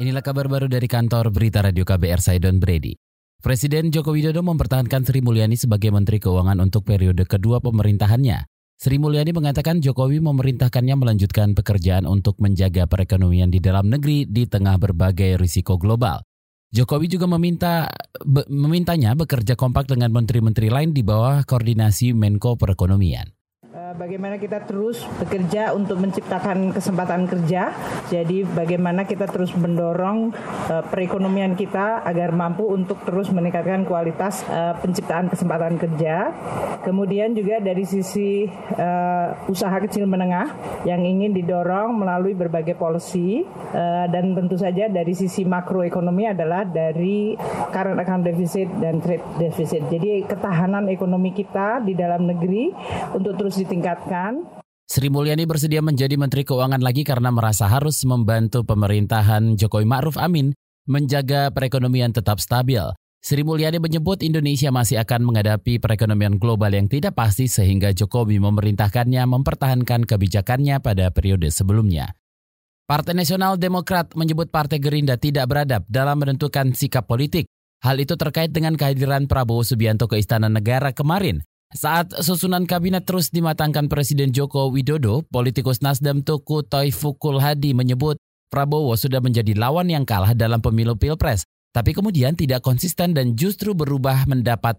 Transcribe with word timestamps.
Inilah 0.00 0.24
kabar 0.24 0.48
baru 0.48 0.72
dari 0.72 0.88
kantor 0.88 1.28
berita 1.28 1.60
Radio 1.60 1.84
KBR 1.84 2.16
saya 2.16 2.40
Don 2.40 2.56
Brady. 2.56 2.96
Presiden 3.44 3.92
Joko 3.92 4.16
Widodo 4.16 4.40
mempertahankan 4.40 5.04
Sri 5.04 5.20
Mulyani 5.20 5.52
sebagai 5.52 5.92
Menteri 5.92 6.16
Keuangan 6.16 6.64
untuk 6.64 6.88
periode 6.88 7.28
kedua 7.28 7.60
pemerintahannya. 7.60 8.48
Sri 8.80 8.96
Mulyani 8.96 9.36
mengatakan 9.36 9.84
Jokowi 9.84 10.24
memerintahkannya 10.24 10.96
melanjutkan 10.96 11.52
pekerjaan 11.52 12.08
untuk 12.08 12.40
menjaga 12.40 12.88
perekonomian 12.88 13.52
di 13.52 13.60
dalam 13.60 13.92
negeri 13.92 14.24
di 14.24 14.48
tengah 14.48 14.80
berbagai 14.80 15.36
risiko 15.36 15.76
global. 15.76 16.24
Jokowi 16.72 17.12
juga 17.12 17.28
meminta 17.28 17.92
be, 18.24 18.48
memintanya 18.48 19.12
bekerja 19.12 19.60
kompak 19.60 19.92
dengan 19.92 20.08
menteri-menteri 20.08 20.72
lain 20.72 20.96
di 20.96 21.04
bawah 21.04 21.44
koordinasi 21.44 22.16
Menko 22.16 22.56
Perekonomian 22.56 23.28
bagaimana 23.92 24.40
kita 24.40 24.64
terus 24.64 25.04
bekerja 25.20 25.76
untuk 25.76 26.00
menciptakan 26.00 26.72
kesempatan 26.72 27.28
kerja. 27.28 27.72
Jadi 28.08 28.44
bagaimana 28.44 29.04
kita 29.04 29.28
terus 29.28 29.52
mendorong 29.52 30.32
uh, 30.68 30.84
perekonomian 30.88 31.52
kita 31.54 32.00
agar 32.04 32.32
mampu 32.32 32.64
untuk 32.72 33.04
terus 33.04 33.28
meningkatkan 33.28 33.84
kualitas 33.84 34.44
uh, 34.48 34.76
penciptaan 34.80 35.28
kesempatan 35.28 35.76
kerja. 35.76 36.32
Kemudian 36.82 37.36
juga 37.36 37.60
dari 37.60 37.84
sisi 37.84 38.48
uh, 38.48 39.28
usaha 39.46 39.76
kecil 39.84 40.08
menengah 40.08 40.82
yang 40.88 41.04
ingin 41.04 41.36
didorong 41.36 41.94
melalui 41.94 42.32
berbagai 42.32 42.74
policy 42.74 43.44
uh, 43.76 44.08
dan 44.08 44.32
tentu 44.32 44.56
saja 44.56 44.88
dari 44.88 45.12
sisi 45.12 45.44
makroekonomi 45.44 46.32
adalah 46.32 46.64
dari 46.64 47.36
current 47.70 48.00
account 48.00 48.24
deficit 48.24 48.68
dan 48.80 48.98
trade 49.04 49.24
deficit. 49.36 49.84
Jadi 49.92 50.24
ketahanan 50.24 50.88
ekonomi 50.88 51.36
kita 51.36 51.84
di 51.84 51.92
dalam 51.92 52.24
negeri 52.24 52.72
untuk 53.12 53.36
terus 53.36 53.60
ditingkatkan 53.60 53.81
ditingkatkan. 53.82 54.32
Sri 54.86 55.08
Mulyani 55.10 55.42
bersedia 55.42 55.82
menjadi 55.82 56.14
Menteri 56.14 56.46
Keuangan 56.46 56.78
lagi 56.78 57.02
karena 57.02 57.34
merasa 57.34 57.66
harus 57.66 57.98
membantu 58.06 58.62
pemerintahan 58.62 59.58
Jokowi 59.58 59.88
Ma'ruf 59.88 60.14
Amin 60.14 60.54
menjaga 60.86 61.50
perekonomian 61.50 62.14
tetap 62.14 62.38
stabil. 62.38 62.82
Sri 63.22 63.46
Mulyani 63.46 63.78
menyebut 63.78 64.22
Indonesia 64.26 64.74
masih 64.74 64.98
akan 64.98 65.22
menghadapi 65.30 65.78
perekonomian 65.78 66.42
global 66.42 66.74
yang 66.74 66.90
tidak 66.90 67.14
pasti 67.14 67.46
sehingga 67.46 67.94
Jokowi 67.94 68.42
memerintahkannya 68.42 69.22
mempertahankan 69.26 70.06
kebijakannya 70.06 70.82
pada 70.82 71.10
periode 71.14 71.50
sebelumnya. 71.54 72.18
Partai 72.82 73.14
Nasional 73.14 73.56
Demokrat 73.56 74.12
menyebut 74.18 74.50
Partai 74.50 74.82
Gerindra 74.82 75.16
tidak 75.16 75.46
beradab 75.48 75.86
dalam 75.86 76.18
menentukan 76.18 76.74
sikap 76.74 77.06
politik. 77.06 77.46
Hal 77.82 77.98
itu 78.02 78.18
terkait 78.18 78.50
dengan 78.50 78.74
kehadiran 78.74 79.30
Prabowo 79.30 79.62
Subianto 79.62 80.10
ke 80.10 80.18
Istana 80.18 80.50
Negara 80.50 80.90
kemarin. 80.90 81.46
Saat 81.72 82.12
susunan 82.20 82.68
kabinet 82.68 83.08
terus 83.08 83.32
dimatangkan 83.32 83.88
Presiden 83.88 84.28
Joko 84.28 84.68
Widodo, 84.68 85.24
politikus 85.32 85.80
Nasdem 85.80 86.20
Tuku 86.20 86.60
Toifukul 86.68 87.40
Hadi 87.40 87.72
menyebut 87.72 88.20
Prabowo 88.52 88.92
sudah 88.92 89.24
menjadi 89.24 89.56
lawan 89.56 89.88
yang 89.88 90.04
kalah 90.04 90.36
dalam 90.36 90.60
pemilu 90.60 91.00
Pilpres, 91.00 91.48
tapi 91.72 91.96
kemudian 91.96 92.36
tidak 92.36 92.60
konsisten 92.60 93.16
dan 93.16 93.32
justru 93.32 93.72
berubah 93.72 94.28
mendapat 94.28 94.76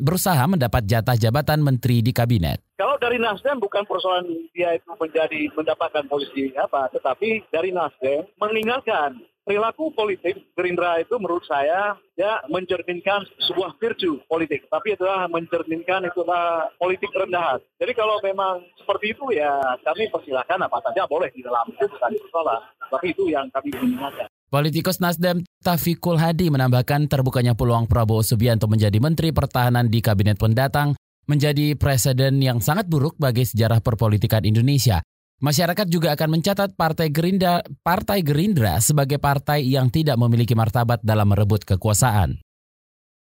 berusaha 0.00 0.40
mendapat 0.48 0.88
jatah 0.88 1.12
jabatan 1.12 1.60
menteri 1.60 2.00
di 2.00 2.16
kabinet. 2.16 2.64
Kalau 2.80 2.96
dari 2.96 3.20
Nasdem 3.20 3.60
bukan 3.60 3.84
persoalan 3.84 4.24
dia 4.56 4.72
itu 4.72 4.88
menjadi 4.96 5.52
mendapatkan 5.52 6.08
posisi 6.08 6.56
apa, 6.56 6.88
tetapi 6.96 7.52
dari 7.52 7.68
Nasdem 7.76 8.24
meninggalkan 8.40 9.20
perilaku 9.44 9.92
politik 9.92 10.40
Gerindra 10.56 10.98
itu 10.98 11.14
menurut 11.20 11.44
saya 11.44 11.94
ya 12.16 12.40
mencerminkan 12.48 13.28
sebuah 13.44 13.76
virtue 13.76 14.18
politik, 14.26 14.66
tapi 14.72 14.96
itulah 14.96 15.28
mencerminkan 15.28 16.08
itulah 16.08 16.72
politik 16.80 17.12
rendahan. 17.12 17.60
Jadi 17.76 17.92
kalau 17.92 18.18
memang 18.24 18.64
seperti 18.80 19.12
itu 19.12 19.24
ya 19.36 19.60
kami 19.84 20.08
persilahkan 20.08 20.58
apa 20.64 20.80
saja 20.80 21.04
boleh 21.04 21.28
di 21.30 21.44
dalam 21.44 21.68
itu 21.68 21.84
bukan 21.84 22.10
persoalan, 22.16 22.60
tapi 22.88 23.06
itu 23.12 23.28
yang 23.30 23.46
kami 23.52 23.70
inginkan. 23.70 24.26
Politikus 24.48 25.02
Nasdem 25.02 25.42
Tafikul 25.60 26.16
Hadi 26.16 26.46
menambahkan 26.46 27.10
terbukanya 27.10 27.58
peluang 27.58 27.90
Prabowo 27.90 28.22
Subianto 28.22 28.70
menjadi 28.70 28.96
Menteri 29.02 29.34
Pertahanan 29.34 29.90
di 29.90 29.98
Kabinet 29.98 30.38
Pendatang 30.38 30.94
menjadi 31.26 31.74
presiden 31.74 32.38
yang 32.38 32.60
sangat 32.60 32.86
buruk 32.86 33.16
bagi 33.16 33.42
sejarah 33.48 33.80
perpolitikan 33.80 34.44
Indonesia. 34.44 35.00
Masyarakat 35.44 35.92
juga 35.92 36.16
akan 36.16 36.40
mencatat 36.40 36.72
Partai 36.72 37.12
Gerindra, 37.12 37.60
Partai 37.84 38.24
Gerindra 38.24 38.80
sebagai 38.80 39.20
partai 39.20 39.60
yang 39.68 39.92
tidak 39.92 40.16
memiliki 40.16 40.56
martabat 40.56 41.04
dalam 41.04 41.28
merebut 41.28 41.68
kekuasaan. 41.68 42.40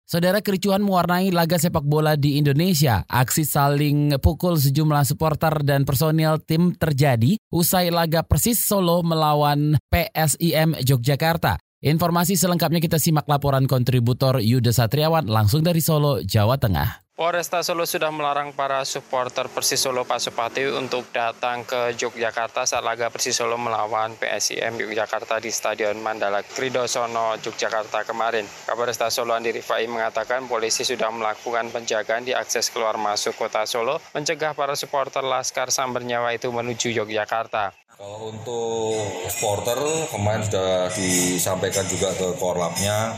Saudara 0.05 0.45
kericuhan 0.45 0.85
mewarnai 0.85 1.33
laga 1.33 1.57
sepak 1.57 1.81
bola 1.81 2.13
di 2.13 2.37
Indonesia. 2.37 3.01
Aksi 3.09 3.49
saling 3.49 4.21
pukul 4.21 4.61
sejumlah 4.61 5.09
supporter 5.09 5.65
dan 5.65 5.89
personil 5.89 6.37
tim 6.37 6.77
terjadi 6.77 7.33
usai 7.49 7.89
laga 7.89 8.21
Persis 8.21 8.61
Solo 8.61 9.01
melawan 9.01 9.81
PSIM 9.89 10.77
Yogyakarta. 10.85 11.57
Informasi 11.81 12.37
selengkapnya 12.37 12.77
kita 12.77 13.01
simak 13.01 13.25
laporan 13.25 13.65
kontributor 13.65 14.37
Yuda 14.37 14.69
Satriawan 14.69 15.25
langsung 15.25 15.65
dari 15.65 15.81
Solo, 15.81 16.21
Jawa 16.21 16.61
Tengah. 16.61 17.02
Polresta 17.13 17.61
Solo 17.61 17.85
sudah 17.85 18.09
melarang 18.09 18.57
para 18.57 18.81
supporter 18.89 19.45
Persis 19.45 19.77
Solo 19.77 20.01
Pasupati 20.01 20.65
untuk 20.65 21.13
datang 21.13 21.61
ke 21.61 21.93
Yogyakarta 21.93 22.65
saat 22.65 22.81
laga 22.81 23.13
Persis 23.13 23.37
Solo 23.37 23.53
melawan 23.53 24.17
PSIM 24.17 24.81
Yogyakarta 24.81 25.37
di 25.37 25.53
Stadion 25.53 25.93
Mandala 26.01 26.41
Kridosono, 26.41 27.37
Yogyakarta 27.37 28.01
kemarin. 28.01 28.49
Kapolresta 28.65 29.13
Solo 29.13 29.37
Andi 29.37 29.53
Rifai 29.53 29.85
mengatakan 29.85 30.49
polisi 30.49 30.81
sudah 30.81 31.13
melakukan 31.13 31.69
penjagaan 31.69 32.25
di 32.25 32.33
akses 32.33 32.73
keluar 32.73 32.97
masuk 32.97 33.37
kota 33.37 33.61
Solo, 33.69 34.01
mencegah 34.17 34.57
para 34.57 34.73
supporter 34.73 35.21
Laskar 35.21 35.69
Samber 35.69 36.01
Nyawa 36.01 36.33
itu 36.33 36.49
menuju 36.49 36.97
Yogyakarta. 36.97 37.77
Kalau 37.93 38.33
untuk 38.33 39.05
supporter 39.29 39.77
kemarin 40.09 40.41
sudah 40.49 40.89
disampaikan 40.97 41.85
juga 41.85 42.09
ke 42.17 42.33
korlapnya 42.41 43.13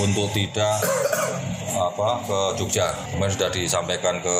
untuk 0.00 0.32
tidak 0.32 0.80
apa 1.76 2.08
ke 2.24 2.38
Jogja. 2.56 2.88
Kemarin 3.12 3.32
sudah 3.32 3.50
disampaikan 3.52 4.16
ke 4.24 4.36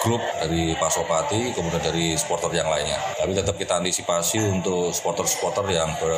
grup 0.00 0.22
dari 0.40 0.72
Pasopati, 0.80 1.52
kemudian 1.52 1.84
dari 1.84 2.16
supporter 2.16 2.48
yang 2.56 2.68
lainnya. 2.72 2.96
Tapi 3.20 3.36
tetap 3.36 3.60
kita 3.60 3.78
antisipasi 3.78 4.40
untuk 4.40 4.90
supporter-supporter 4.96 5.68
yang 5.68 5.92
ber, 6.00 6.12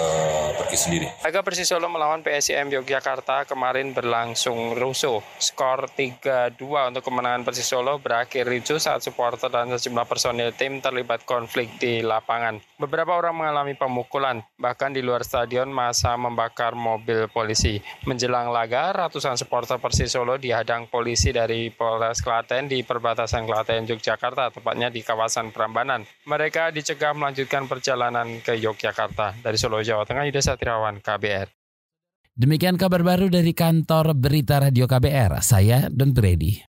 pergi 0.63 0.79
sendiri. 0.79 1.07
Laga 1.27 1.43
Persis 1.43 1.67
Solo 1.67 1.91
melawan 1.91 2.23
PSIM 2.23 2.71
Yogyakarta 2.71 3.45
kemarin 3.51 3.91
berlangsung 3.91 4.79
rusuh. 4.79 5.19
Skor 5.43 5.91
3-2 5.91 6.57
untuk 6.63 7.03
kemenangan 7.03 7.43
Persis 7.43 7.67
Solo 7.67 7.99
berakhir 7.99 8.47
ricuh 8.47 8.79
saat 8.79 9.03
supporter 9.03 9.51
dan 9.51 9.75
sejumlah 9.75 10.07
personil 10.07 10.55
tim 10.55 10.79
terlibat 10.79 11.27
konflik 11.27 11.75
di 11.83 12.01
lapangan. 12.01 12.63
Beberapa 12.79 13.19
orang 13.19 13.35
mengalami 13.35 13.75
pemukulan, 13.75 14.45
bahkan 14.61 14.95
di 14.95 15.03
luar 15.03 15.27
stadion 15.27 15.73
masa 15.73 16.15
membakar 16.15 16.79
mobil 16.79 17.27
polisi. 17.27 17.83
Menjelang 18.07 18.55
laga, 18.55 18.95
ratusan 18.95 19.35
supporter 19.35 19.83
Persis 19.83 20.15
Solo 20.15 20.37
dihadang 20.45 20.93
polisi 20.93 21.33
dari 21.33 21.73
Polres 21.73 22.21
Klaten 22.21 22.69
di 22.69 22.85
perbatasan 22.85 23.49
Klaten 23.49 23.89
Yogyakarta, 23.89 24.53
tepatnya 24.53 24.93
di 24.93 25.01
kawasan 25.01 25.49
Prambanan. 25.49 26.05
Mereka 26.29 26.69
dicegah 26.69 27.17
melanjutkan 27.17 27.65
perjalanan 27.65 28.45
ke 28.45 28.61
Yogyakarta. 28.61 29.41
Dari 29.41 29.57
Solo, 29.57 29.81
Jawa 29.81 30.05
Tengah, 30.05 30.29
Yuda 30.29 30.45
Satriawan, 30.45 31.01
KBR. 31.01 31.49
Demikian 32.37 32.77
kabar 32.77 33.01
baru 33.01 33.33
dari 33.33 33.57
kantor 33.57 34.13
Berita 34.13 34.61
Radio 34.61 34.85
KBR. 34.85 35.41
Saya 35.41 35.89
Don 35.89 36.13
Brady. 36.13 36.74